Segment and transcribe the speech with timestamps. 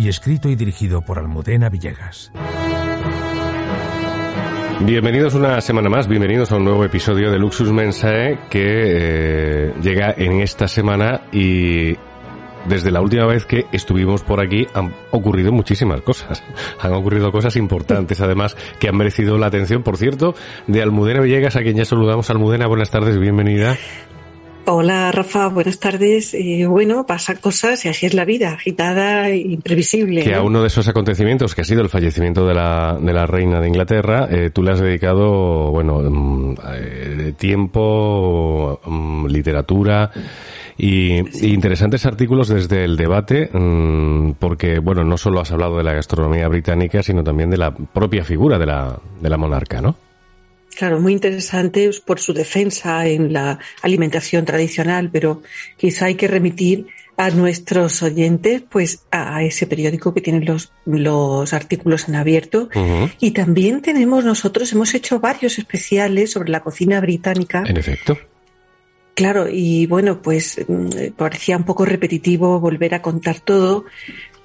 [0.00, 2.32] y escrito y dirigido por Almudena Villegas.
[4.80, 10.14] Bienvenidos una semana más, bienvenidos a un nuevo episodio de Luxus Mensae que eh, llega
[10.16, 11.98] en esta semana y
[12.64, 16.42] desde la última vez que estuvimos por aquí han ocurrido muchísimas cosas.
[16.80, 20.34] Han ocurrido cosas importantes, además, que han merecido la atención, por cierto,
[20.66, 22.30] de Almudena Villegas, a quien ya saludamos.
[22.30, 23.76] Almudena, buenas tardes, bienvenida.
[24.72, 26.32] Hola Rafa, buenas tardes.
[26.32, 30.22] Eh, bueno, pasan cosas y así es la vida, agitada e imprevisible.
[30.22, 33.26] Que a uno de esos acontecimientos, que ha sido el fallecimiento de la, de la
[33.26, 40.12] reina de Inglaterra, eh, tú le has dedicado, bueno, mm, eh, tiempo, mm, literatura
[40.78, 45.82] y, y, interesantes artículos desde el debate, mm, porque, bueno, no solo has hablado de
[45.82, 49.96] la gastronomía británica, sino también de la propia figura de la, de la monarca, ¿no?
[50.76, 55.42] Claro, muy interesante por su defensa en la alimentación tradicional, pero
[55.76, 56.86] quizá hay que remitir
[57.20, 62.70] a nuestros oyentes pues a ese periódico que tiene los, los artículos en abierto.
[63.20, 67.62] Y también tenemos nosotros hemos hecho varios especiales sobre la cocina británica.
[67.66, 68.16] En efecto.
[69.14, 73.84] Claro y bueno pues mm, parecía un poco repetitivo volver a contar todo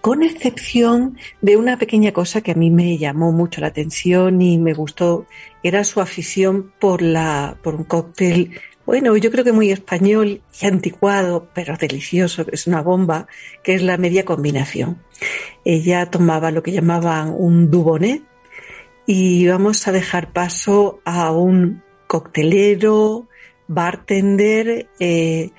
[0.05, 4.59] con excepción de una pequeña cosa que a mí me llamó mucho la atención y
[4.59, 5.25] me gustó,
[5.63, 8.51] era su afición por la por un cóctel,
[8.85, 13.25] bueno, yo creo que muy español y anticuado, pero delicioso, que es una bomba,
[13.63, 15.01] que es la media combinación.
[15.63, 18.21] Ella tomaba lo que llamaban un dubonet
[19.07, 23.27] y vamos a dejar paso a un coctelero,
[23.67, 25.49] bartender, eh,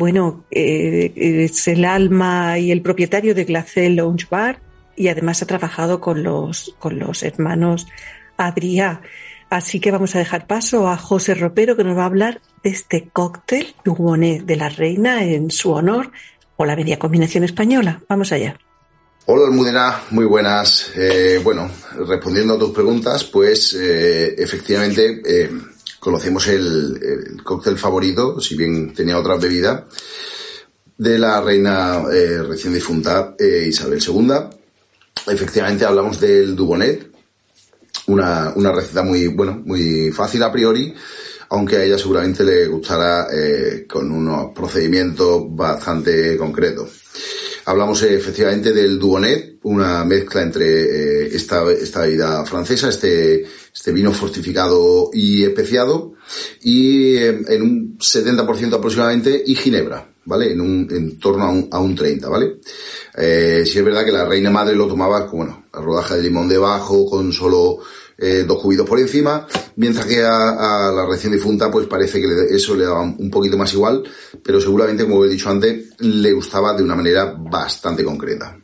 [0.00, 4.62] bueno, eh, es el alma y el propietario de Glacé Lounge Bar
[4.96, 7.86] y además ha trabajado con los, con los hermanos
[8.38, 9.02] Adrià.
[9.50, 12.70] Así que vamos a dejar paso a José Ropero que nos va a hablar de
[12.70, 16.12] este cóctel Dugonet de la Reina en su honor
[16.56, 18.00] o la media combinación española.
[18.08, 18.56] Vamos allá.
[19.26, 20.92] Hola Almudena, muy buenas.
[20.96, 21.70] Eh, bueno,
[22.08, 25.20] respondiendo a tus preguntas, pues eh, efectivamente
[26.00, 29.86] conocemos el, cóctel favorito, si bien tenía otra bebida,
[30.98, 34.32] de la reina eh, recién difunta eh, Isabel II.
[35.28, 37.10] Efectivamente hablamos del Dubonet,
[38.06, 40.92] una, una, receta muy, bueno, muy fácil a priori,
[41.50, 46.90] aunque a ella seguramente le gustará eh, con unos procedimientos bastante concretos.
[47.64, 53.44] Hablamos eh, efectivamente del Duonet, una mezcla entre eh, esta, esta bebida francesa, este,
[53.74, 56.14] este vino fortificado y especiado,
[56.62, 60.52] y eh, en un 70% aproximadamente, y ginebra, ¿vale?
[60.52, 62.56] En un, en torno a un, a un 30, ¿vale?
[63.16, 66.48] Eh, si es verdad que la reina madre lo tomaba, bueno, la rodaja de limón
[66.48, 67.80] debajo, con solo
[68.16, 69.46] eh, dos cubitos por encima,
[69.76, 73.30] mientras que a, a, la recién difunta pues parece que le, eso le daba un
[73.30, 74.02] poquito más igual,
[74.42, 78.58] pero seguramente, como he dicho antes, le gustaba de una manera bastante concreta.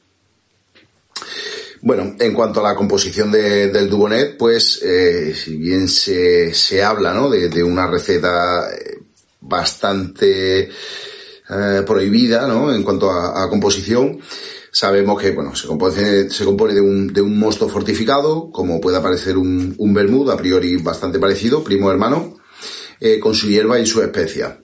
[1.87, 6.83] Bueno, en cuanto a la composición de, del Dubonet, pues eh, si bien se, se
[6.83, 7.31] habla ¿no?
[7.31, 8.67] de, una receta
[9.41, 12.75] bastante eh, prohibida ¿no?
[12.75, 14.19] en cuanto a, composición,
[14.73, 18.97] sabemos que bueno se compone, se compone de, un, de un mosto fortificado, como puede
[18.97, 22.37] aparecer un, un a priori bastante parecido, primo hermano,
[22.99, 24.61] eh, con su hierba y su especia.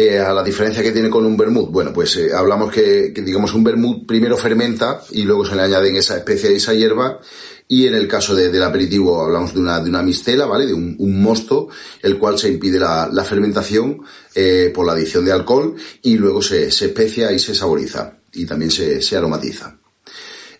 [0.00, 3.20] Eh, a la diferencia que tiene con un vermut, bueno, pues eh, hablamos que, que,
[3.20, 7.18] digamos, un vermut primero fermenta y luego se le añaden esa especia y esa hierba.
[7.66, 10.66] Y en el caso de, del aperitivo hablamos de una, de una mistela, ¿vale?
[10.66, 11.66] De un, mosto,
[12.00, 14.00] el cual se impide la, la fermentación
[14.36, 18.46] eh, por la adición de alcohol y luego se, se especia y se saboriza y
[18.46, 19.80] también se, se aromatiza.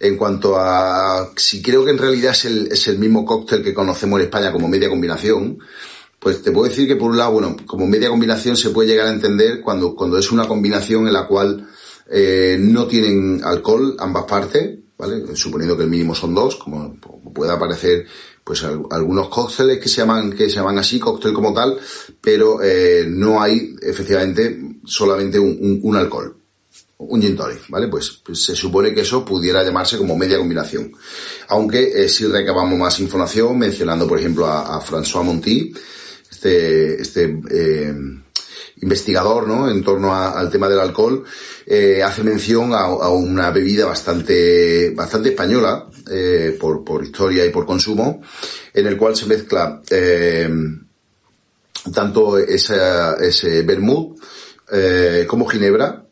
[0.01, 3.73] En cuanto a si creo que en realidad es el, es el mismo cóctel que
[3.73, 5.61] conocemos en España como media combinación,
[6.19, 9.07] pues te puedo decir que por un lado, bueno, como media combinación se puede llegar
[9.07, 11.69] a entender cuando, cuando es una combinación en la cual
[12.11, 15.37] eh, no tienen alcohol ambas partes, ¿vale?
[15.37, 16.97] Suponiendo que el mínimo son dos, como,
[17.33, 18.07] puede aparecer
[18.43, 21.79] pues algunos cócteles que se llaman que se llaman así cóctel como tal
[22.19, 26.39] pero eh, no hay efectivamente solamente un, un alcohol
[26.99, 27.89] un gin tonic, ¿vale?
[27.89, 30.93] Pues, pues, se supone que eso pudiera llamarse como media combinación.
[31.49, 35.73] Aunque eh, si recabamos más información mencionando, por ejemplo, a, François Monti,
[36.39, 37.93] este, este eh,
[38.81, 39.69] investigador, ¿no?
[39.69, 41.25] En torno al tema del alcohol,
[41.67, 47.67] eh, hace mención a, una bebida bastante, bastante española, eh, por, por historia y por
[47.67, 48.23] consumo,
[48.73, 49.83] en el cual se mezcla
[51.93, 54.19] tanto ese vermouth
[54.71, 56.05] eh, como ginebra,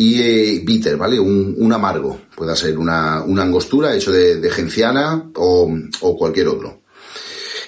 [0.00, 1.20] y bitter, ¿vale?
[1.20, 2.18] Un, amargo.
[2.34, 5.70] Puede ser una, angostura hecho de, genciana o,
[6.18, 6.79] cualquier otro.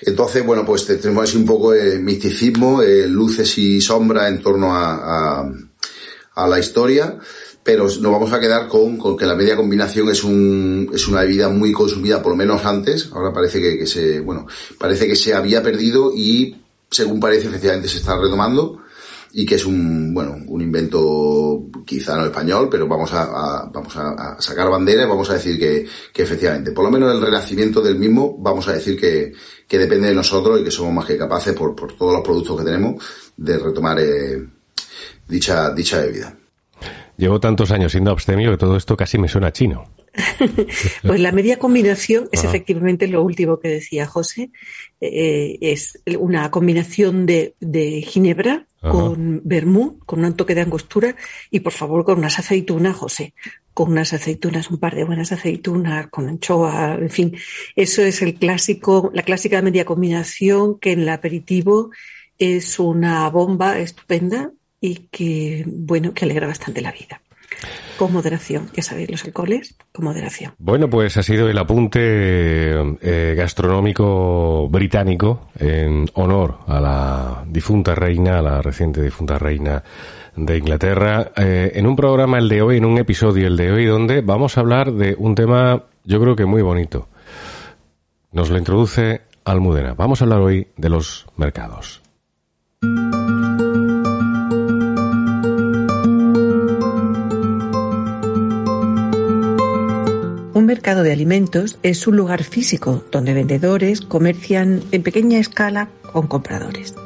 [0.05, 5.41] Entonces, bueno, pues tenemos así un poco de misticismo, luces y sombra en torno a,
[5.41, 5.53] a,
[6.35, 7.19] a, la historia,
[7.63, 11.21] pero nos vamos a quedar con, con, que la media combinación es un, es una
[11.21, 13.11] bebida muy consumida, por lo menos antes.
[13.13, 14.47] Ahora parece que, que se, bueno,
[14.77, 16.57] parece que se había perdido y
[16.91, 18.83] según parece efectivamente se está retomando
[19.35, 24.41] y que es un, bueno, un invento quizá no español, pero vamos a, vamos a,
[24.41, 27.99] sacar bandera y vamos a decir que, que, efectivamente, por lo menos el renacimiento del
[27.99, 29.33] mismo, vamos a decir que,
[29.67, 32.59] que depende de nosotros y que somos más que capaces por, por todos los productos
[32.59, 33.03] que tenemos
[33.37, 34.47] de retomar eh,
[35.29, 36.37] dicha, dicha bebida.
[37.17, 39.85] Llevo tantos años siendo abstemio que todo esto casi me suena chino.
[41.03, 44.51] pues la media combinación es efectivamente lo último que decía José.
[45.01, 51.15] Eh, es una combinación de, de ginebra con vermú, con un toque de angostura
[51.51, 53.33] y por favor con unas aceitunas, José,
[53.75, 57.37] con unas aceitunas, un par de buenas aceitunas, con anchoa, en fin,
[57.77, 61.91] eso es el clásico, la clásica media combinación que en el aperitivo
[62.39, 64.51] es una bomba estupenda
[64.81, 67.22] y que, bueno, que alegra bastante la vida.
[67.97, 70.55] Con moderación, ya sabéis, los alcoholes, con moderación.
[70.59, 78.39] Bueno, pues ha sido el apunte eh, gastronómico británico en honor a la difunta reina,
[78.39, 79.83] a la reciente difunta reina
[80.37, 83.87] de Inglaterra, eh, en un programa el de hoy, en un episodio el de hoy,
[83.87, 87.09] donde vamos a hablar de un tema, yo creo que muy bonito.
[88.33, 89.95] Nos lo introduce Almudena.
[89.95, 92.01] Vamos a hablar hoy de los mercados.
[100.83, 106.97] Mercado de alimentos es un lugar físico donde vendedores comercian en pequeña escala con compradores.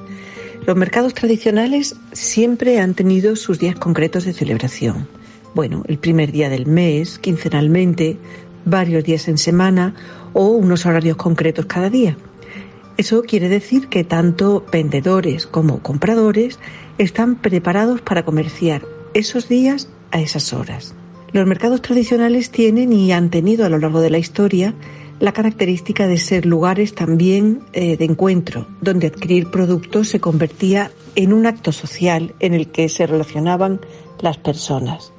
[0.66, 5.06] Los mercados tradicionales siempre han tenido sus días concretos de celebración.
[5.54, 8.16] Bueno, el primer día del mes, quincenalmente,
[8.64, 9.94] varios días en semana
[10.32, 12.16] o unos horarios concretos cada día.
[12.96, 16.58] Eso quiere decir que tanto vendedores como compradores
[16.96, 20.94] están preparados para comerciar esos días a esas horas.
[21.32, 24.74] Los mercados tradicionales tienen y han tenido a lo largo de la historia
[25.18, 31.32] la característica de ser lugares también eh, de encuentro, donde adquirir productos se convertía en
[31.32, 33.80] un acto social en el que se relacionaban
[34.20, 35.12] las personas.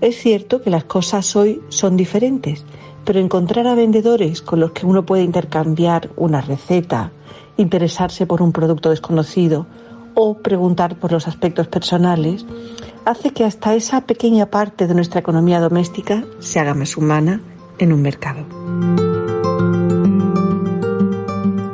[0.00, 2.64] Es cierto que las cosas hoy son diferentes,
[3.04, 7.12] pero encontrar a vendedores con los que uno puede intercambiar una receta,
[7.56, 9.66] interesarse por un producto desconocido
[10.14, 12.46] o preguntar por los aspectos personales
[13.04, 17.40] hace que hasta esa pequeña parte de nuestra economía doméstica se haga más humana
[17.78, 18.44] en un mercado.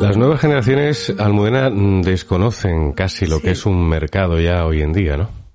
[0.00, 5.16] Las nuevas generaciones, Almudena, desconocen casi lo que es un mercado ya hoy en día,
[5.16, 5.45] ¿no?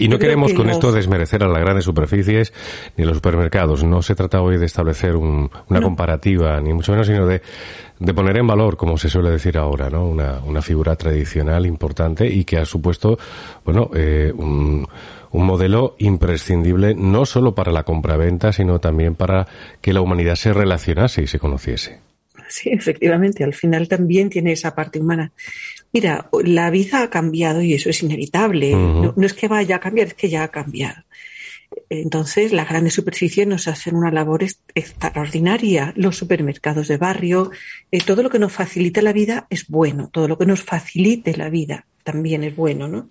[0.00, 2.52] Y no queremos con esto desmerecer a las grandes superficies
[2.96, 3.84] ni a los supermercados.
[3.84, 7.42] No se trata hoy de establecer una comparativa, ni mucho menos, sino de,
[7.98, 10.08] de, poner en valor, como se suele decir ahora, ¿no?
[10.08, 13.18] Una, una figura tradicional importante y que ha supuesto,
[13.64, 14.86] bueno, eh, un,
[15.32, 19.46] un modelo imprescindible no solo para la compraventa, sino también para
[19.80, 22.00] que la humanidad se relacionase y se conociese.
[22.48, 25.30] Sí, efectivamente, al final también tiene esa parte humana.
[25.92, 28.72] Mira, la vida ha cambiado y eso es inevitable.
[28.72, 31.02] no, es que vaya a cambiar, es que ya ha cambiado.
[31.88, 34.44] Entonces, las grandes superficies nos hacen una labor
[34.74, 35.92] extraordinaria.
[35.96, 37.50] Los supermercados de barrio,
[37.90, 40.08] eh, todo lo que nos facilita la vida es bueno.
[40.12, 43.10] Todo lo que nos facilite la vida también es bueno, ¿no?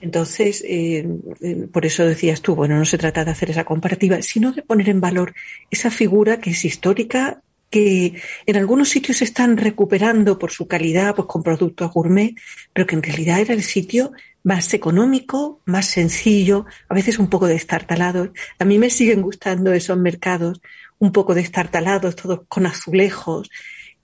[0.00, 1.06] Entonces, eh,
[1.40, 4.62] eh, por eso decías tú, bueno, no se trata de hacer esa comparativa, sino de
[4.62, 5.34] poner en valor
[5.70, 7.42] esa figura que es histórica
[7.74, 12.36] que en algunos sitios se están recuperando por su calidad, pues con productos gourmet,
[12.72, 14.12] pero que en realidad era el sitio
[14.44, 18.32] más económico, más sencillo, a veces un poco destartalado.
[18.60, 20.60] A mí me siguen gustando esos mercados
[21.00, 23.50] un poco destartalados, todos con azulejos,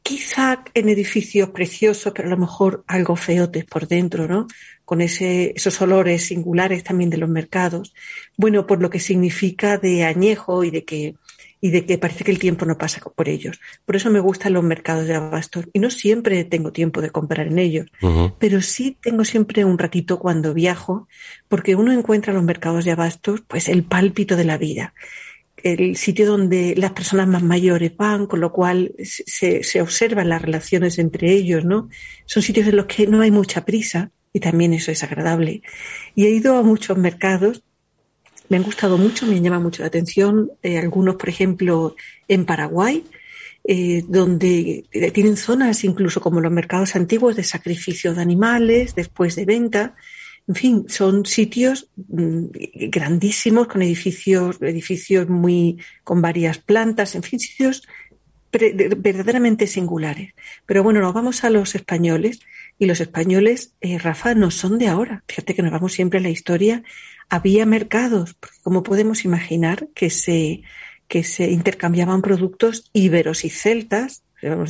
[0.02, 4.48] quizá en edificios preciosos, pero a lo mejor algo feotes por dentro, ¿no?
[4.84, 7.94] Con ese, esos olores singulares también de los mercados.
[8.36, 11.14] Bueno, por lo que significa de añejo y de que
[11.60, 13.60] y de que parece que el tiempo no pasa por ellos.
[13.84, 17.48] Por eso me gustan los mercados de abastos y no siempre tengo tiempo de comprar
[17.48, 17.86] en ellos,
[18.38, 21.08] pero sí tengo siempre un ratito cuando viajo
[21.48, 24.94] porque uno encuentra los mercados de abastos pues el pálpito de la vida
[25.62, 30.40] el sitio donde las personas más mayores van, con lo cual se, se, observan las
[30.40, 31.90] relaciones entre ellos, ¿no?
[32.24, 35.62] Son sitios en los que no hay mucha prisa y también eso es agradable.
[36.14, 37.62] Y he ido a muchos mercados,
[38.50, 41.96] me han gustado mucho, me llama mucho la atención, eh, algunos, por ejemplo,
[42.28, 43.04] en Paraguay,
[43.64, 49.44] eh, donde tienen zonas incluso como los mercados antiguos de sacrificio de animales después de
[49.46, 49.94] venta,
[50.48, 52.46] en fin, son sitios mm,
[52.90, 57.86] grandísimos con edificios, edificios muy con varias plantas, en fin, sitios
[58.50, 60.34] verdaderamente singulares.
[60.66, 62.40] Pero bueno, nos vamos a los españoles
[62.80, 65.22] y los españoles, eh, Rafa, no son de ahora.
[65.28, 66.82] Fíjate que nos vamos siempre a la historia.
[67.30, 70.62] Había mercados, porque como podemos imaginar que se,
[71.08, 74.22] que se intercambiaban productos íberos y celtas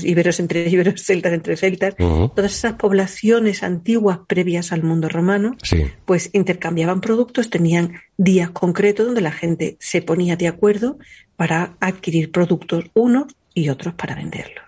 [0.02, 5.57] iberos entre iberos, celtas entre celtas, todas esas poblaciones antiguas previas al mundo romano,
[6.05, 10.99] pues intercambiaban productos, tenían días concretos donde la gente se ponía de acuerdo
[11.37, 14.64] para adquirir productos unos y otros para venderlos.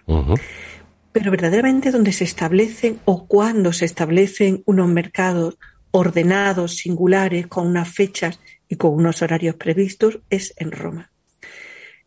[1.13, 5.59] Pero verdaderamente donde se establecen o cuando se establecen unos mercados
[5.93, 11.11] ordenados, singulares, con unas fechas y con unos horarios previstos, es en Roma.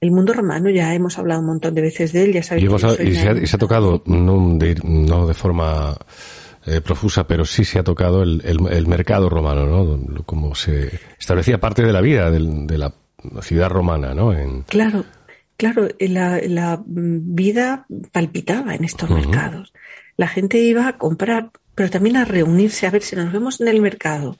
[0.01, 2.69] El mundo romano, ya hemos hablado un montón de veces de él, ya sabéis.
[2.99, 3.15] Y,
[3.47, 5.97] se, ha, tocado, no de, no de forma
[6.65, 10.23] eh, profusa, pero sí se ha tocado el, el, mercado romano, ¿no?
[10.25, 12.93] Como se establecía parte de la vida de, la
[13.41, 14.33] ciudad romana, ¿no?
[14.33, 14.63] En...
[14.63, 15.05] Claro,
[15.57, 19.73] claro, la, la, vida palpitaba en estos mercados.
[20.17, 23.67] La gente iba a comprar, pero también a reunirse, a ver si nos vemos en
[23.67, 24.39] el mercado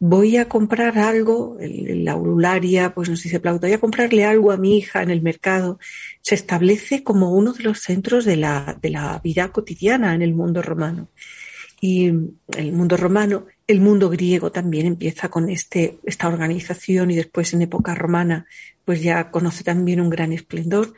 [0.00, 4.56] voy a comprar algo, la urularia, pues nos dice Plauto, voy a comprarle algo a
[4.56, 5.78] mi hija en el mercado,
[6.22, 10.32] se establece como uno de los centros de la, de la vida cotidiana en el
[10.32, 11.08] mundo romano.
[11.82, 12.08] Y
[12.56, 17.62] el mundo romano, el mundo griego también empieza con este, esta organización y después en
[17.62, 18.46] época romana,
[18.84, 20.94] pues ya conoce también un gran esplendor.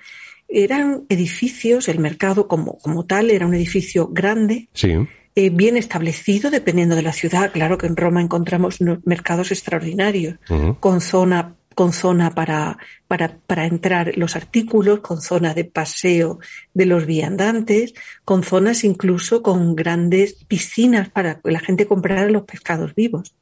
[0.49, 4.69] Eran edificios, el mercado como, como tal era un edificio grande.
[4.75, 4.97] Sí
[5.35, 7.53] eh, bien establecido dependiendo de la ciudad.
[7.53, 10.37] Claro que en Roma encontramos mercados extraordinarios,
[10.81, 16.39] con zona con zona para, para, para entrar los artículos, con zona de paseo
[16.75, 22.43] de los viandantes, con zonas incluso con grandes piscinas para que la gente comprara los
[22.43, 23.35] pescados vivos.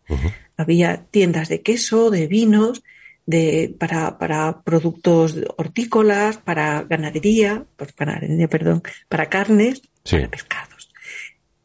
[0.57, 2.83] Había tiendas de queso, de vinos,
[3.27, 10.70] de, para, para productos hortícolas, para ganadería, pues para, perdón, para carnes, para pescados.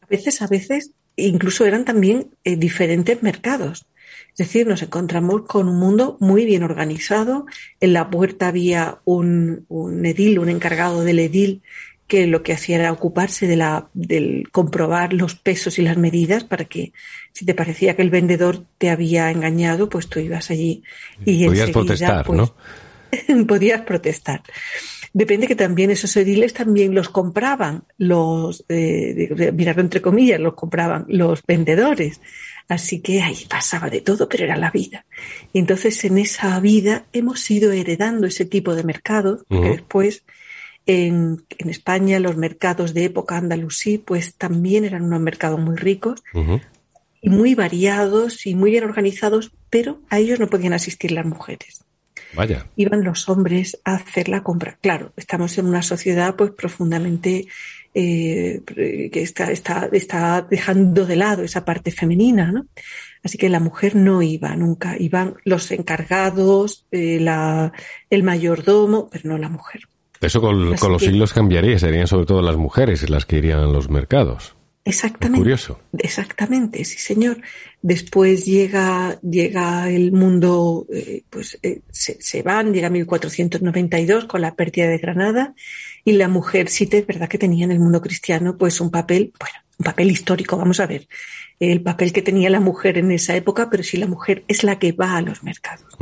[0.06, 3.86] A veces, a veces, incluso eran también eh, diferentes mercados.
[4.30, 7.46] Es decir, nos encontramos con un mundo muy bien organizado.
[7.80, 11.62] En la puerta había un, un edil, un encargado del edil,
[12.06, 16.44] que lo que hacía era ocuparse de la, del comprobar los pesos y las medidas
[16.44, 16.92] para que
[17.32, 20.82] si te parecía que el vendedor te había engañado, pues tú ibas allí
[21.24, 22.54] y podías protestar, pues, ¿no?
[23.46, 24.42] podías protestar.
[25.16, 31.42] Depende que también esos ediles también los compraban los, eh, entre comillas, los compraban los
[31.46, 32.20] vendedores.
[32.68, 35.06] Así que ahí pasaba de todo, pero era la vida.
[35.54, 40.22] Y entonces en esa vida hemos ido heredando ese tipo de mercados, que después
[40.84, 46.22] en, en, España los mercados de época andalusí pues también eran unos mercados muy ricos
[47.22, 51.85] y muy variados y muy bien organizados, pero a ellos no podían asistir las mujeres.
[52.36, 52.66] Vaya.
[52.76, 54.78] Iban los hombres a hacer la compra.
[54.80, 57.46] Claro, estamos en una sociedad pues profundamente
[57.94, 62.66] eh, que está, está, está dejando de lado esa parte femenina, ¿no?
[63.24, 67.72] Así que la mujer no iba nunca, iban los encargados, eh, la,
[68.10, 69.80] el mayordomo, pero no la mujer.
[70.20, 73.88] Eso con, los siglos cambiaría, serían sobre todo las mujeres las que irían a los
[73.88, 74.55] mercados.
[74.86, 75.40] Exactamente.
[75.40, 75.80] curioso.
[75.98, 77.42] Exactamente, sí, señor.
[77.82, 84.54] Después llega, llega el mundo, eh, pues eh, se, se, van, llega 1492 con la
[84.54, 85.54] pérdida de Granada
[86.04, 89.32] y la mujer sí es verdad que tenía en el mundo cristiano pues un papel,
[89.40, 91.08] bueno, un papel histórico, vamos a ver,
[91.58, 94.78] el papel que tenía la mujer en esa época, pero si la mujer es la
[94.78, 95.96] que va a los mercados.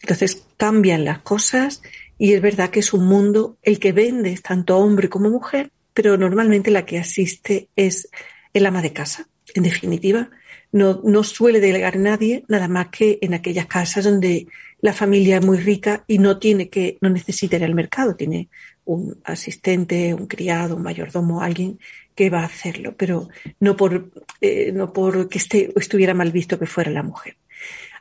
[0.00, 1.82] Entonces cambian las cosas
[2.18, 6.18] y es verdad que es un mundo el que vende tanto hombre como mujer pero
[6.18, 8.10] normalmente la que asiste es
[8.52, 9.30] el ama de casa.
[9.54, 10.28] En definitiva,
[10.70, 14.46] no, no suele delegar nadie, nada más que en aquellas casas donde
[14.82, 18.50] la familia es muy rica y no tiene que, no necesita ir al mercado, tiene
[18.84, 21.78] un asistente, un criado, un mayordomo, alguien
[22.14, 24.10] que va a hacerlo, pero no por,
[24.42, 27.38] eh, no por que esté, estuviera mal visto que fuera la mujer.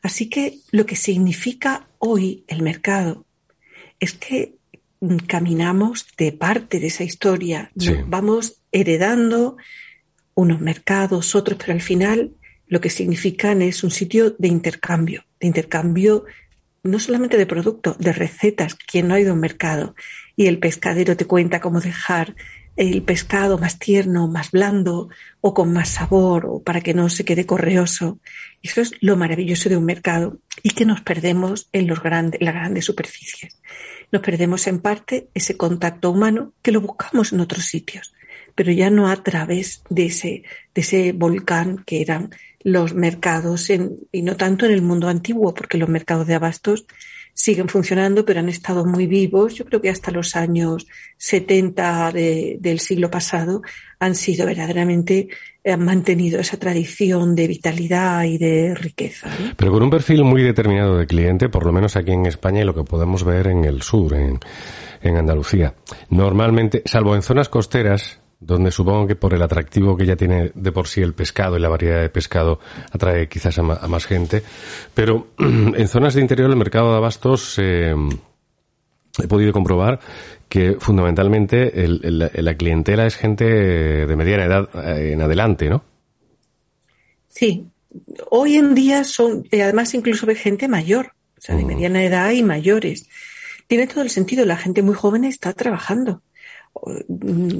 [0.02, 3.26] Así que lo que significa hoy el mercado
[4.02, 4.55] es que
[5.28, 7.72] caminamos de parte de esa historia,
[8.08, 9.58] vamos heredando
[10.34, 12.32] unos mercados, otros, pero al final
[12.68, 16.26] lo que significan es un sitio de intercambio, de intercambio
[16.86, 18.76] no solamente de productos, de recetas.
[18.76, 19.96] Quien no ha ido a un mercado
[20.36, 22.36] y el pescadero te cuenta cómo dejar
[22.76, 25.10] el pescado más tierno, más blando
[25.42, 28.20] o con más sabor o para que no se quede correoso.
[28.62, 32.54] Eso es lo maravilloso de un mercado y que nos perdemos en los grandes, las
[32.54, 33.58] grandes superficies.
[34.16, 38.14] Nos perdemos en parte ese contacto humano que lo buscamos en otros sitios,
[38.56, 40.44] pero ya no a través de ese,
[40.74, 42.30] de ese volcán que eran
[42.64, 46.86] los mercados y no tanto en el mundo antiguo, porque los mercados de abastos
[47.34, 49.56] siguen funcionando, pero han estado muy vivos.
[49.56, 53.64] Yo creo que hasta los años 70 del siglo pasado
[54.00, 55.28] han sido verdaderamente,
[55.66, 59.30] han mantenido esa tradición de vitalidad y de riqueza.
[59.56, 62.66] Pero con un perfil muy determinado de cliente, por lo menos aquí en España y
[62.66, 64.40] lo que podemos ver en el sur, en,
[65.02, 65.76] en Andalucía.
[66.10, 70.72] Normalmente, salvo en zonas costeras, donde supongo que por el atractivo que ya tiene de
[70.72, 72.60] por sí el pescado y la variedad de pescado
[72.92, 74.44] atrae quizás a, más gente.
[74.94, 77.96] Pero en zonas de interior del mercado de abastos eh,
[79.20, 80.00] he podido comprobar
[80.50, 85.84] que fundamentalmente la clientela es gente de mediana edad eh, en adelante, ¿no?
[87.28, 87.68] Sí.
[88.30, 92.32] Hoy en día son, eh, además incluso ve gente mayor, o sea, de mediana edad
[92.32, 93.08] y mayores.
[93.68, 96.22] Tiene todo el sentido, la gente muy joven está trabajando.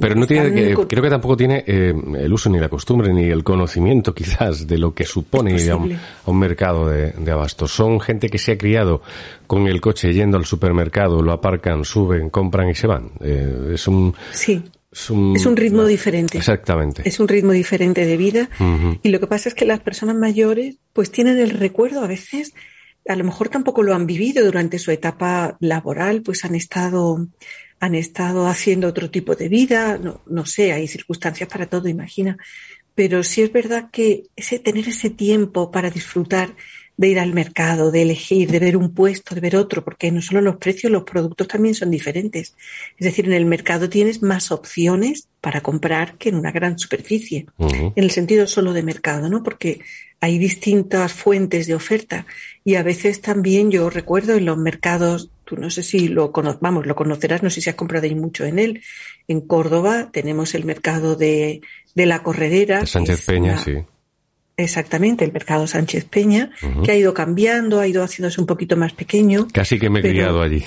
[0.00, 3.24] Pero no tiene, que, creo que tampoco tiene eh, el uso ni la costumbre ni
[3.24, 7.72] el conocimiento quizás de lo que supone ir a un, mercado de, abastos.
[7.72, 9.02] Son gente que se ha criado
[9.46, 13.12] con el coche yendo al supermercado, lo aparcan, suben, compran y se van.
[13.20, 14.14] Eh, es un...
[14.32, 14.62] Sí.
[14.92, 16.38] Es un, ritmo diferente.
[16.38, 17.02] Exactamente.
[17.04, 18.48] Es un ritmo diferente de vida.
[19.02, 22.54] Y lo que pasa es que las personas mayores pues tienen el recuerdo a veces,
[23.06, 27.26] a lo mejor tampoco lo han vivido durante su etapa laboral, pues han estado
[27.80, 32.38] han estado haciendo otro tipo de vida, no, no sé, hay circunstancias para todo, imagina.
[32.94, 36.54] Pero sí es verdad que ese tener ese tiempo para disfrutar
[36.96, 40.22] de ir al mercado, de elegir, de ver un puesto, de ver otro, porque no
[40.22, 42.54] solo los precios, los productos también son diferentes.
[42.98, 47.46] Es decir, en el mercado tienes más opciones para comprar que en una gran superficie,
[47.58, 49.42] en el sentido solo de mercado, ¿no?
[49.42, 49.80] Porque
[50.20, 52.26] hay distintas fuentes de oferta
[52.64, 56.86] y a veces también yo recuerdo en los mercados Tú no sé si lo vamos,
[56.86, 58.82] lo conocerás, no sé si has comprado ahí mucho en él.
[59.28, 61.60] En Córdoba tenemos el mercado de,
[61.94, 62.84] de la corredera.
[62.84, 63.76] Sánchez Peña, sí.
[64.58, 66.50] Exactamente, el mercado Sánchez Peña,
[66.82, 69.48] que ha ido cambiando, ha ido haciéndose un poquito más pequeño.
[69.52, 70.62] Casi que me he criado allí.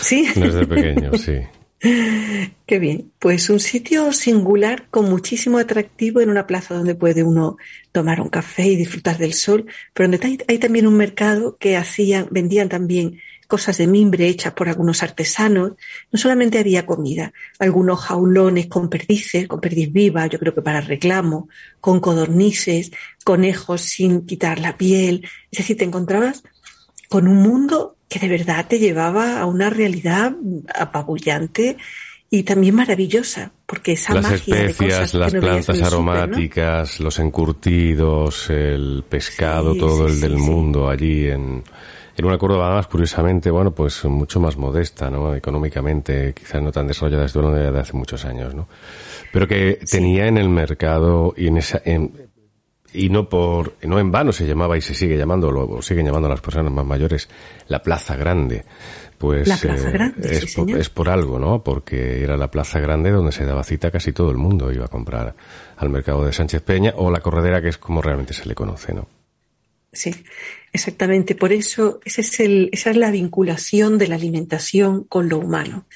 [0.00, 0.26] Sí.
[0.34, 1.40] Desde pequeño, sí.
[2.66, 3.12] Qué bien.
[3.18, 7.56] Pues un sitio singular con muchísimo atractivo en una plaza donde puede uno
[7.92, 12.28] tomar un café y disfrutar del sol, pero donde hay, también un mercado que hacían,
[12.30, 15.72] vendían también cosas de mimbre hechas por algunos artesanos.
[16.10, 20.80] No solamente había comida, algunos jaulones con perdices, con perdiz viva, yo creo que para
[20.80, 21.48] reclamo,
[21.80, 22.90] con codornices,
[23.24, 25.28] conejos sin quitar la piel.
[25.52, 26.42] Es decir, te encontrabas
[27.08, 30.32] con un mundo que de verdad te llevaba a una realidad
[30.74, 31.76] apabullante
[32.28, 39.76] y también maravillosa, porque esa las magia especias, las plantas aromáticas, los encurtidos, el pescado,
[39.76, 41.62] todo el del mundo allí en
[42.16, 45.34] en una Córdoba más, curiosamente, bueno, pues mucho más modesta, ¿no?
[45.34, 48.68] Económicamente, quizás no tan desarrollada desde de hace muchos años, ¿no?
[49.32, 51.82] Pero que tenía en el mercado y en esa,
[52.96, 56.26] y no por, no en vano se llamaba y se sigue llamando, o siguen llamando
[56.26, 57.28] a las personas más mayores,
[57.68, 58.64] la Plaza Grande.
[59.18, 61.64] Pues la plaza eh, grande, es, por, es por algo, ¿no?
[61.64, 64.88] Porque era la Plaza Grande donde se daba cita casi todo el mundo iba a
[64.88, 65.34] comprar
[65.74, 68.92] al mercado de Sánchez Peña o la corredera que es como realmente se le conoce,
[68.92, 69.08] ¿no?
[69.96, 70.14] Sí,
[70.74, 71.34] exactamente.
[71.34, 75.86] Por eso ese es el, esa es la vinculación de la alimentación con lo humano,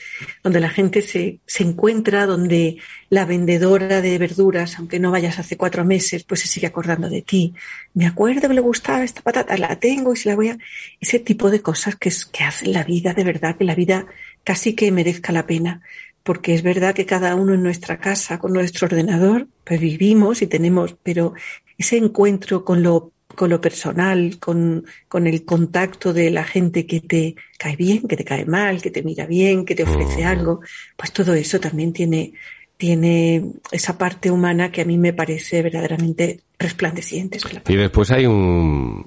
[0.42, 2.78] donde la gente se, se encuentra, donde
[3.10, 7.20] la vendedora de verduras, aunque no vayas hace cuatro meses, pues se sigue acordando de
[7.20, 7.52] ti.
[7.92, 10.58] Me acuerdo que le gustaba esta patata, la tengo y se la voy a...
[10.98, 14.06] Ese tipo de cosas que, que hacen la vida de verdad, que la vida
[14.44, 15.82] casi que merezca la pena
[16.22, 20.46] porque es verdad que cada uno en nuestra casa, con nuestro ordenador, pues vivimos y
[20.46, 21.32] tenemos, pero
[21.80, 27.00] ese encuentro con lo con lo personal, con, con, el contacto de la gente que
[27.00, 30.60] te cae bien, que te cae mal, que te mira bien, que te ofrece algo,
[30.96, 32.32] pues todo eso también tiene
[32.76, 37.38] tiene esa parte humana que a mí me parece verdaderamente resplandeciente.
[37.68, 39.06] Y después hay un,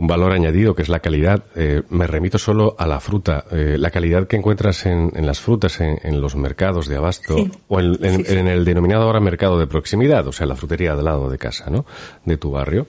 [0.00, 1.44] un valor añadido que es la calidad.
[1.54, 3.44] Eh, me remito solo a la fruta.
[3.52, 7.36] Eh, la calidad que encuentras en, las frutas en, los mercados de abasto
[7.68, 11.36] o en, el denominado ahora mercado de proximidad, o sea, la frutería del lado de
[11.36, 11.84] casa, ¿no?
[12.24, 12.86] De tu barrio.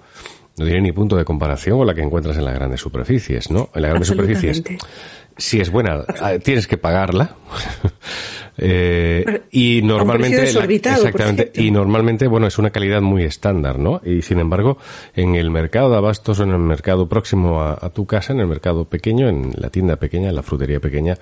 [0.58, 3.70] No tiene ni punto de comparación con la que encuentras en las grandes superficies, ¿no?
[3.74, 4.64] En las grandes superficies
[5.38, 7.36] si es buena, ah, tienes que pagarla.
[8.58, 14.02] eh, y normalmente, exactamente, y normalmente, bueno, es una calidad muy estándar, ¿no?
[14.04, 14.78] Y sin embargo,
[15.16, 18.48] en el mercado de abastos o en el mercado próximo a, tu casa, en el
[18.48, 21.18] mercado pequeño, en la tienda pequeña, en la frutería pequeña,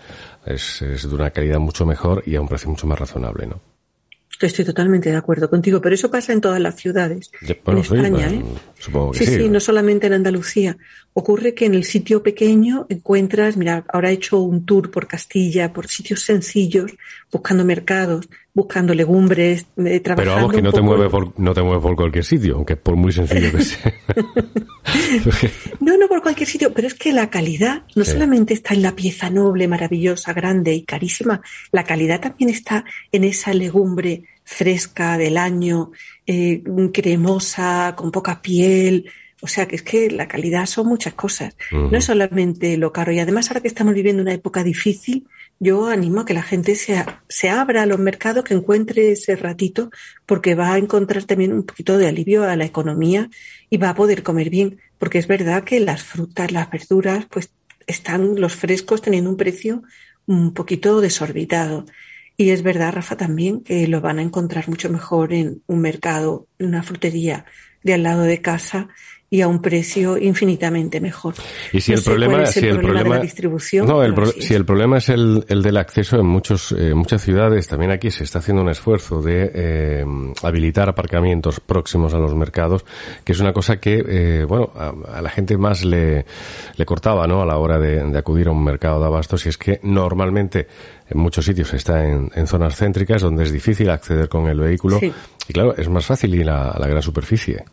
[0.46, 3.62] es, es de una calidad mucho mejor y a un precio mucho más razonable, ¿no?
[4.48, 7.30] Estoy totalmente de acuerdo contigo, pero eso pasa en todas las ciudades.
[7.42, 8.42] en España, ¿eh?
[8.80, 10.78] Supongo que sí, sí, no solamente en Andalucía.
[11.14, 15.74] Ocurre que en el sitio pequeño encuentras, mira, ahora he hecho un tour por Castilla,
[15.74, 16.94] por sitios sencillos,
[17.30, 20.16] buscando mercados, buscando legumbres, eh, trabajando.
[20.16, 22.96] Pero vamos, que no te, mueves por, no te mueves por cualquier sitio, aunque por
[22.96, 23.94] muy sencillo que sea.
[25.82, 28.96] no, no por cualquier sitio, pero es que la calidad no solamente está en la
[28.96, 31.42] pieza noble, maravillosa, grande y carísima,
[31.74, 35.92] la calidad también está en esa legumbre fresca del año,
[36.26, 39.06] eh, cremosa, con poca piel,
[39.42, 41.56] o sea que es que la calidad son muchas cosas.
[41.72, 43.12] No es solamente lo caro.
[43.12, 45.28] Y además ahora que estamos viviendo una época difícil,
[45.60, 49.36] yo animo a que la gente se, se abra a los mercados, que encuentre ese
[49.36, 49.92] ratito,
[50.26, 53.30] porque va a encontrar también un poquito de alivio a la economía
[53.70, 54.80] y va a poder comer bien.
[54.98, 57.52] Porque es verdad que las frutas, las verduras, pues
[57.86, 59.84] están los frescos teniendo un precio
[60.26, 61.86] un poquito desorbitado.
[62.40, 66.48] Y es verdad, Rafa, también que lo van a encontrar mucho mejor en un mercado,
[66.58, 67.44] en una frutería
[67.84, 68.88] de al lado de casa
[69.32, 71.36] y a un precio infinitamente mejor.
[71.72, 74.66] Y si el problema, es si el problema, de la distribución, no, el si el
[74.66, 78.40] problema es el, el del acceso en muchos eh, muchas ciudades, también aquí se está
[78.40, 80.06] haciendo un esfuerzo de eh,
[80.42, 82.86] habilitar aparcamientos próximos a los mercados,
[83.24, 86.26] que es una cosa que eh, bueno a, la gente más le,
[86.76, 87.44] le cortaba, ¿no?
[87.44, 90.68] A la hora de, de, acudir a un mercado de abastos, y es que normalmente
[91.08, 95.00] en muchos sitios está en, en zonas céntricas donde es difícil acceder con el vehículo
[95.48, 97.64] y claro es más fácil ir a la gran superficie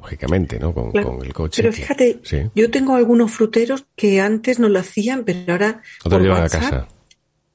[0.00, 0.72] lógicamente, ¿no?
[0.72, 0.92] Con,
[1.24, 1.62] el coche.
[1.62, 2.20] Pero fíjate,
[2.54, 6.88] yo tengo algunos fruteros que antes no lo hacían, pero ahora por a casa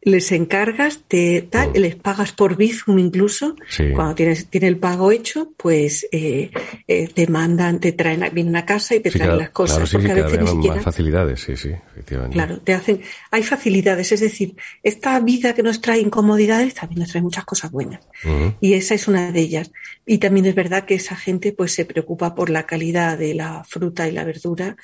[0.06, 1.78] les encargas, te tal, mm.
[1.78, 3.56] les pagas por Bizum incluso.
[3.96, 6.52] Cuando tienes tiene el pago hecho, pues eh,
[6.88, 9.90] eh, te mandan, te traen, vienen a casa y te traen las cosas.
[9.90, 12.36] Claro, porque a veces ni siquiera, facilidades, sí, sí, efectivamente.
[12.36, 17.10] Claro, te hacen, hay facilidades, es decir, esta vida que nos trae incomodidades también nos
[17.10, 18.08] trae muchas cosas buenas.
[18.62, 19.72] Y esa es una de ellas.
[20.06, 23.64] Y también es verdad que esa gente pues se preocupa por la calidad de la
[23.64, 24.78] fruta y la verdura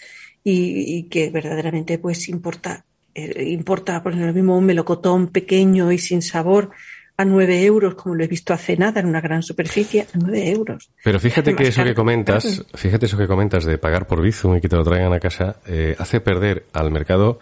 [0.43, 5.91] y, y que verdaderamente pues importa eh, importa, por ejemplo, lo mismo un melocotón pequeño
[5.91, 6.71] y sin sabor
[7.17, 10.50] a nueve euros, como lo he visto hace nada en una gran superficie, a nueve
[10.50, 10.89] euros.
[11.04, 14.62] Pero fíjate que eso que comentas, fíjate eso que comentas de pagar por Bizum y
[14.62, 17.39] que te lo traigan a casa, eh, hace perder al mercado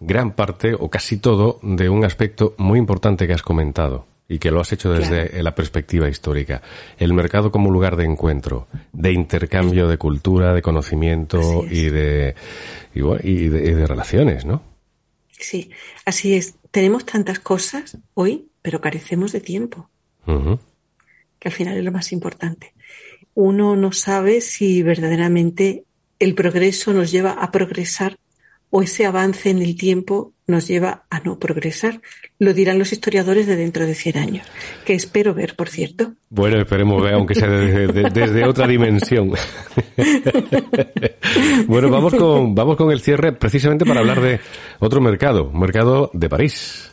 [0.00, 4.50] gran parte o casi todo de un aspecto muy importante que has comentado y que
[4.50, 6.62] lo has hecho desde la perspectiva histórica.
[6.98, 12.36] El mercado como lugar de encuentro, de intercambio de cultura, de conocimiento y de,
[12.94, 14.69] y, y de relaciones, ¿no?
[15.40, 15.70] Sí,
[16.04, 16.54] así es.
[16.70, 19.88] Tenemos tantas cosas hoy, pero carecemos de tiempo.
[20.26, 22.74] Que al final es lo más importante.
[23.34, 25.84] Uno no sabe si verdaderamente
[26.20, 28.18] el progreso nos lleva a progresar
[28.70, 32.00] o ese avance en el tiempo nos lleva a no progresar.
[32.38, 34.46] Lo dirán los historiadores de dentro de 100 años,
[34.84, 36.14] que espero ver, por cierto.
[36.28, 39.30] Bueno, esperemos ver, aunque sea desde, otra dimensión.
[41.66, 44.40] bueno, vamos con, vamos con el cierre precisamente para hablar de
[44.78, 46.92] otro mercado, mercado de París.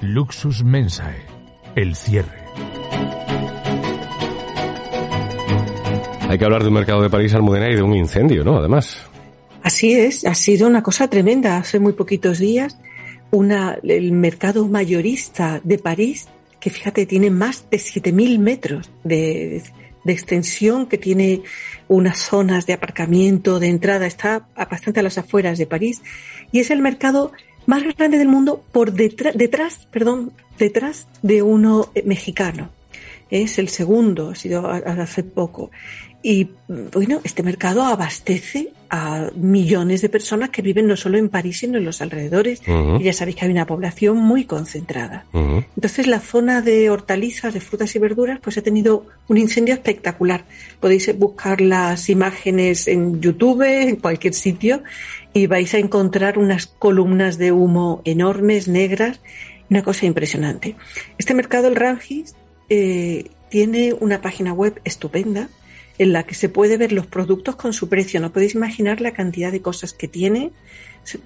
[0.00, 1.26] Luxus Mensae,
[1.74, 2.46] el cierre.
[6.28, 8.56] Hay que hablar de un mercado de París, Almudena, y de un incendio, ¿no?
[8.56, 8.98] Además.
[9.62, 11.56] Así es, ha sido una cosa tremenda.
[11.56, 12.78] Hace muy poquitos días,
[13.30, 19.62] una, el mercado mayorista de París, que fíjate, tiene más de 7.000 metros de,
[20.04, 21.42] de extensión, que tiene
[21.86, 26.02] unas zonas de aparcamiento, de entrada, está bastante a las afueras de París,
[26.50, 27.30] y es el mercado
[27.66, 32.70] más grande del mundo por detrás, detrás, perdón, detrás de uno mexicano.
[33.30, 35.70] Es el segundo, ha sido hace poco
[36.28, 36.48] Y
[36.92, 41.78] bueno, este mercado abastece a millones de personas que viven no solo en París, sino
[41.78, 42.62] en los alrededores.
[42.98, 45.24] Y ya sabéis que hay una población muy concentrada.
[45.32, 50.46] Entonces, la zona de hortalizas, de frutas y verduras, pues ha tenido un incendio espectacular.
[50.80, 54.82] Podéis buscar las imágenes en YouTube, en cualquier sitio,
[55.32, 59.20] y vais a encontrar unas columnas de humo enormes, negras,
[59.70, 60.74] una cosa impresionante.
[61.18, 62.34] Este mercado, el Rangis,
[62.68, 65.50] eh, tiene una página web estupenda
[65.98, 68.20] en la que se puede ver los productos con su precio.
[68.20, 70.52] No podéis imaginar la cantidad de cosas que tiene,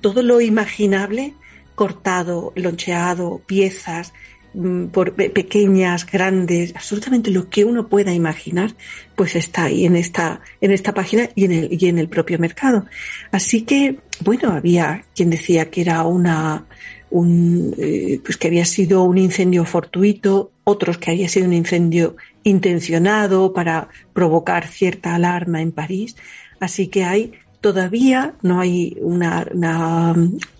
[0.00, 1.34] todo lo imaginable,
[1.74, 4.12] cortado, loncheado, piezas,
[4.54, 8.74] mm, por pequeñas, grandes, absolutamente lo que uno pueda imaginar,
[9.16, 12.38] pues está ahí en esta, en esta página y en el, y en el propio
[12.38, 12.86] mercado.
[13.30, 16.66] Así que, bueno, había quien decía que era una,
[17.10, 22.16] un, eh, pues que había sido un incendio fortuito, otros que había sido un incendio
[22.42, 26.16] intencionado para provocar cierta alarma en París.
[26.60, 29.46] Así que hay todavía no hay una,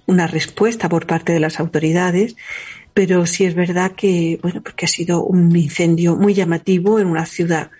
[0.06, 2.36] una, respuesta por parte de las autoridades,
[2.92, 7.26] pero sí es verdad que, bueno, porque ha sido un incendio muy llamativo en una
[7.26, 7.70] ciudad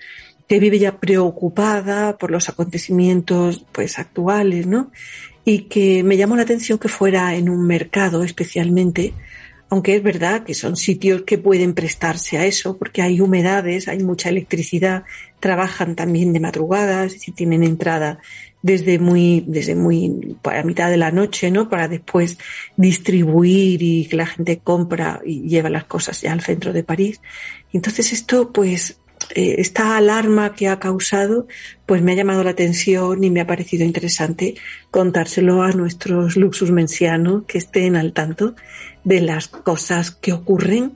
[0.48, 4.90] que vive ya preocupada por los acontecimientos pues actuales, ¿no?
[5.44, 9.14] Y que me llamó la atención que fuera en un mercado especialmente
[9.70, 14.02] aunque es verdad que son sitios que pueden prestarse a eso, porque hay humedades, hay
[14.02, 15.04] mucha electricidad,
[15.38, 18.18] trabajan también de madrugadas, si tienen entrada
[18.62, 21.68] desde muy, desde muy, para mitad de la noche, ¿no?
[21.68, 22.37] Para después
[22.76, 27.20] distribuir y que la gente compra y lleva las cosas ya al centro de París.
[27.72, 28.98] Entonces esto, pues,
[29.34, 31.46] esta alarma que ha causado,
[31.86, 34.54] pues me ha llamado la atención y me ha parecido interesante
[34.90, 38.54] contárselo a nuestros luxus mensianos que estén al tanto
[39.04, 40.92] de las cosas que ocurren.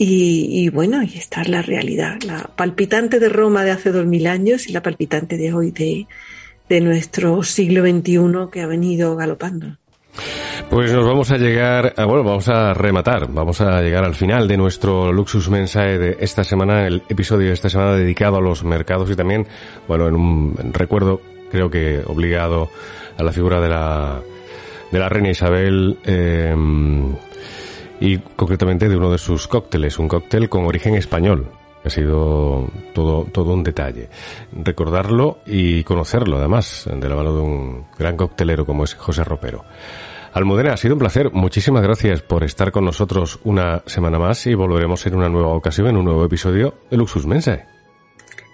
[0.00, 4.28] Y, bueno, y esta es la realidad, la palpitante de Roma de hace dos mil
[4.28, 6.06] años y la palpitante de hoy de,
[6.68, 9.76] de nuestro siglo XXI que ha venido galopando.
[10.70, 14.46] Pues nos vamos a llegar, a, bueno, vamos a rematar, vamos a llegar al final
[14.46, 18.64] de nuestro Luxus Mensae de esta semana, el episodio de esta semana dedicado a los
[18.64, 19.46] mercados y también,
[19.86, 22.68] bueno, en un recuerdo creo que obligado
[23.16, 24.20] a la figura de la,
[24.90, 26.54] de la reina Isabel, eh,
[28.00, 31.46] y concretamente de uno de sus cócteles, un cóctel con origen español.
[31.84, 34.08] Ha sido todo, todo un detalle.
[34.52, 39.64] Recordarlo y conocerlo, además, de la mano de un gran coctelero como es José Ropero.
[40.32, 41.30] Almudena, ha sido un placer.
[41.32, 45.88] Muchísimas gracias por estar con nosotros una semana más y volveremos en una nueva ocasión,
[45.88, 47.66] en un nuevo episodio de Luxus Mensae.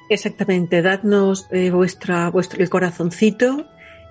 [0.08, 3.66] Exactamente, dadnos eh, vuestra, vuestro, el corazoncito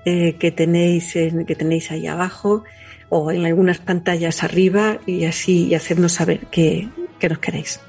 [0.06, 2.64] eh, que, tenéis en, que tenéis ahí abajo
[3.10, 7.80] o en algunas pantallas arriba y así y hacernos saber que, que nos queréis.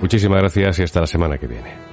[0.00, 1.85] Muchísimas gracias y hasta la semana que viene.